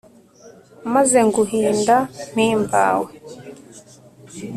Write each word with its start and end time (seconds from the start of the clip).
maze 0.93 1.17
nguhimba 1.27 1.97
mpimbawe 2.31 3.09